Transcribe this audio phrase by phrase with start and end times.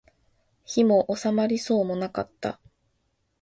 [0.65, 2.59] 火も納まりそうもなかった